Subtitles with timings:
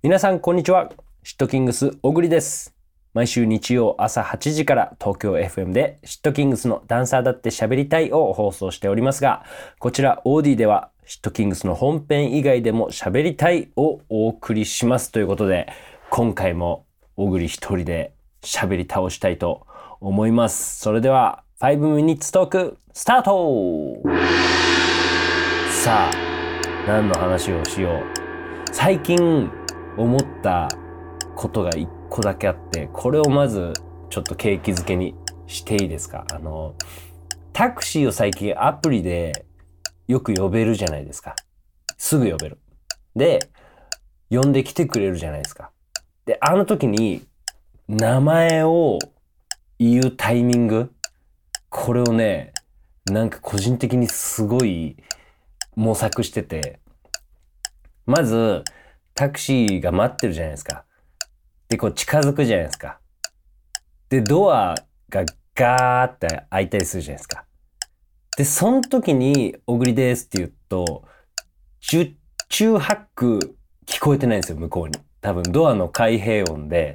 [0.00, 0.92] 皆さん、こんにちは。
[1.24, 2.72] シットキングス、小栗です。
[3.14, 9.42] 毎週日曜朝8時から東京 FM でシットキングスのダンサーだって喋りたいを放送しておりますが、
[9.80, 15.66] こちら OD ではシットキングスの本編以外でも喋りたいをお送りしますということで、
[16.10, 16.86] 今回も
[17.16, 19.66] 小栗一人で喋り倒したいと
[20.00, 20.78] 思います。
[20.78, 24.00] それでは、5 minutes トークスタート
[25.72, 28.02] さあ、何の話をしよう。
[28.70, 29.50] 最近
[29.98, 30.68] 思った
[31.34, 33.72] ことが一個だけあって、これをまず
[34.10, 35.14] ちょっと景気づけに
[35.46, 36.24] していいですか？
[36.32, 36.74] あの、
[37.52, 39.44] タクシーを最近アプリで
[40.06, 41.34] よく呼べるじゃないですか。
[41.96, 42.58] すぐ呼べる。
[43.16, 43.50] で、
[44.30, 45.70] 呼んできてくれるじゃないですか。
[46.26, 47.26] で、あの時に
[47.88, 48.98] 名前を
[49.78, 50.92] 言うタイミング、
[51.70, 52.52] これをね、
[53.06, 54.96] なんか個人的にすごい
[55.74, 56.78] 模索してて、
[58.06, 58.62] まず、
[59.18, 60.84] タクシーが待ってるじゃないですか。
[61.68, 63.00] で、こう近づくじゃないですか。
[64.08, 64.76] で、ドア
[65.08, 65.24] が
[65.56, 67.44] ガーって開いたりするじゃないですか。
[68.36, 71.02] で、その時に、おぐりですって言うと、
[71.80, 72.14] 十
[72.48, 73.38] 中八九
[73.86, 74.94] 聞こえてないんですよ、向こうに。
[75.20, 76.94] 多分、ドアの開閉音で、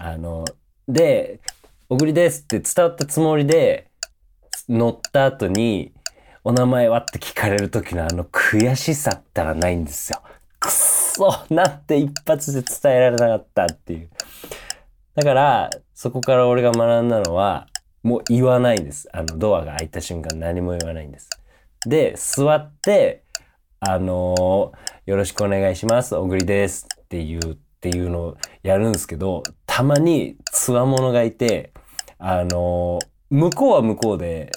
[0.00, 0.44] あの、
[0.86, 1.40] で、
[1.88, 3.90] おぐりですって伝わったつもりで、
[4.68, 5.92] 乗った後に、
[6.44, 10.22] お名前はって聞かれる時のあの悔しさったらないんですよ。
[10.60, 10.70] くっ
[11.16, 14.10] そなんて一発で伝えられなかったっていう。
[15.14, 17.68] だから、そこから俺が学んだのは、
[18.02, 19.08] もう言わないんです。
[19.14, 21.30] あの、ドアが開いた瞬間何も言わないんです。
[21.86, 23.24] で、座って、
[23.80, 26.14] あのーよろしくお願いします。
[26.16, 26.86] 小栗です。
[27.00, 31.72] っていう、っていうのをやるんですけど、たまに、つわものがいて、
[32.18, 34.52] あのー向こうは向こうで、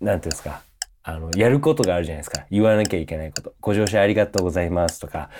[0.00, 0.62] なんていうんですか、
[1.04, 2.46] あの、やることがあるじゃないですか。
[2.50, 3.54] 言わなきゃいけないこと。
[3.60, 5.30] ご乗車ありがとうございますとか、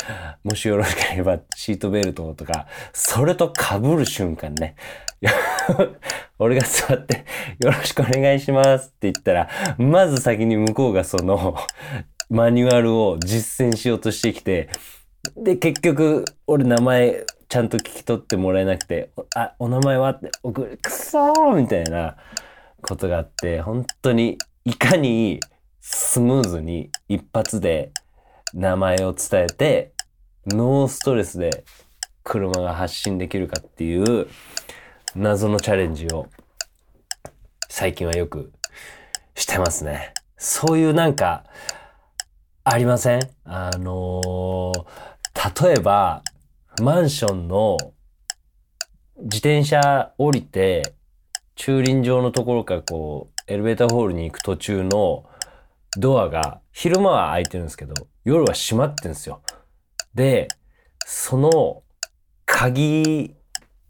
[0.43, 4.75] もしよろしければシートベルトとか、それと被る瞬間ね。
[6.41, 7.25] 俺が座って、
[7.61, 11.57] よろしくお願いしますって言ったら、まず先に向こうがその、
[12.29, 14.69] マニュアルを実践しようとしてきて、
[15.37, 22.17] で、結局、俺名前ちゃんと聞き取ってもらえなくて、あ、お名前はって、おくくそーみたいな
[22.81, 25.39] ことがあって、本当に、いかに
[25.85, 27.91] スムーズに一発で
[28.55, 29.93] 名前を伝えて、
[30.47, 31.65] ノーストレスで
[32.23, 34.29] 車が発進できるかっていう
[35.17, 36.29] 謎のチャレンジを
[37.69, 38.53] 最近はよく
[39.35, 40.15] してますね。
[40.37, 41.45] そういうなんか、
[42.63, 43.21] ありません？
[43.45, 44.85] あのー
[45.65, 46.23] 例えば、
[46.81, 47.77] マンションの
[49.17, 50.95] 自転車降りて、
[51.57, 55.25] 駐輪場のところからこう、エレベーターホールに行く途中の
[55.97, 57.95] ドアが、昼間は開いてるんですけど、
[58.25, 59.43] 夜は閉まってるんですよ。
[60.15, 60.49] で、
[61.07, 61.83] その
[62.47, 63.35] 鍵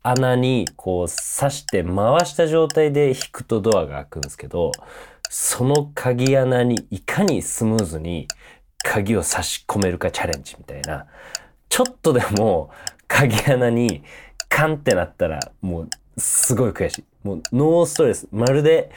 [0.03, 4.73] 穴にこう刺して回した状態で引くとドアが開くんですけど、
[5.29, 8.27] その鍵穴にいかにスムーズに
[8.83, 11.07] 鍵を差し込めるかチャレンジみたいな。
[11.69, 12.71] ちょっとでも
[13.07, 14.03] 鍵穴に
[14.49, 17.05] カンってなったらもうすごい悔しい。
[17.23, 18.27] もうノーストレス。
[18.33, 18.91] まるで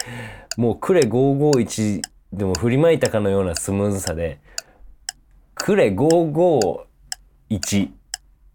[0.58, 2.02] もうクレ551
[2.36, 4.40] でも振りまいたかのようなスムーズさで、
[5.54, 6.86] クレ551、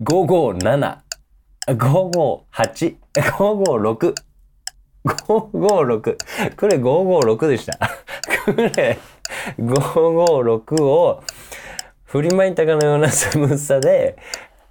[0.02, 0.98] 557、
[1.66, 4.14] 558、556、
[5.06, 6.16] 556、
[6.56, 7.78] クレ556でした。
[8.44, 8.98] クレ
[9.58, 11.22] 556を
[12.04, 14.18] 振りまいたかのようなスムーズさで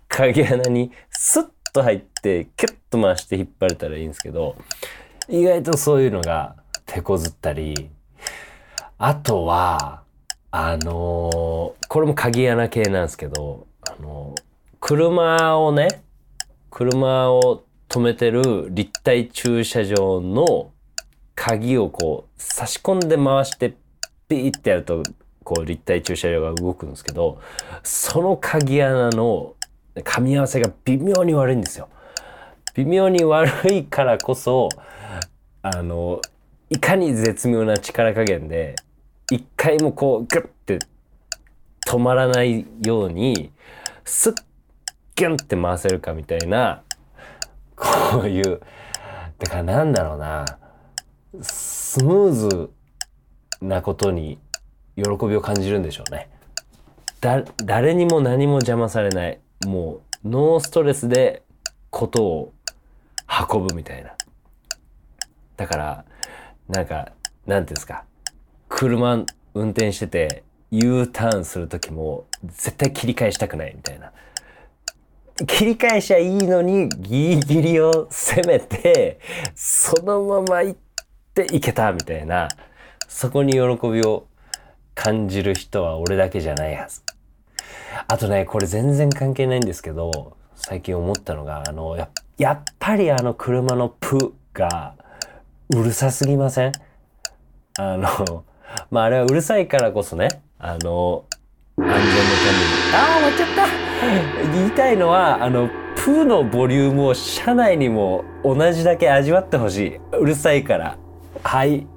[0.08, 4.56] 鍵穴にスッと入ってキュッと回して引っ張れたらいいんですけど
[5.28, 6.56] 意外とそういうのが
[6.86, 7.90] 手こずったり
[9.02, 10.04] あとは
[10.52, 14.42] あのーこれも鍵穴系なんですけどあのー
[14.82, 16.04] 車をね
[16.70, 20.72] 車を止めてる立体駐車場の
[21.34, 23.74] 鍵をこう差し込んで回して
[24.28, 25.04] ピーってやると
[25.46, 27.40] こう立体駐車場が動くんですけど
[27.84, 29.56] その鍵穴の
[29.96, 31.88] 噛み合わせが微妙に悪いんですよ。
[32.76, 34.68] 微妙に悪いからこそ
[35.62, 36.22] あの
[36.70, 38.76] いかに絶妙な力加減で
[39.32, 40.80] 一回もこうグッて
[41.88, 43.52] 止まらないように
[44.06, 44.36] スッ
[45.16, 46.84] ギュンって回せるかみたいな
[47.76, 48.62] こういう
[49.38, 50.46] だからなんだろうな
[51.42, 52.70] スムーズ
[53.62, 54.40] なことに
[54.96, 56.30] 喜びを感じるんでしょうね。
[57.22, 61.44] だ誰にも何も邪魔されないもうノーストレスで
[61.90, 62.54] ことを
[63.52, 64.12] 運ぶみたいな。
[65.58, 66.06] だから
[66.68, 67.12] なんか
[67.46, 68.06] なんていうんですか
[68.80, 74.14] 車運転してて U ターンする時も絶対切り返したくないみたいな。
[75.46, 79.20] 切り返しゃいいのにギリギリを攻めて
[79.54, 80.80] そのまま行っ
[81.34, 82.48] ていけたみたいな
[83.10, 83.60] そこに喜
[83.90, 84.28] びを
[84.96, 87.02] 感じる人は俺だけじゃないはず。
[88.08, 94.96] あとねこれ全然関係ないんですけど最近思ったのがあのややっぱりあの車のプが
[95.70, 96.72] うるさすぎません？
[97.78, 98.46] あの
[98.92, 101.26] まああれはうるさいからこそねあの
[101.78, 102.74] 安全のために。
[102.94, 104.54] ああ終わっちゃった。
[104.54, 110.00] 言いたいのはあのプーのボリュームを車内にも同じだけ味わってほしい。
[110.18, 110.98] うるさいから。
[111.44, 111.88] はい。